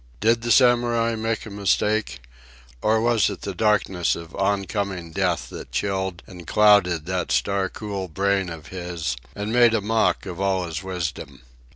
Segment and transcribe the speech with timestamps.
[0.19, 2.21] Did the Samurai make a mistake?
[2.81, 8.07] Or was it the darkness of oncoming death that chilled and clouded that star cool
[8.07, 11.43] brain of his, and made a mock of all his wisdom?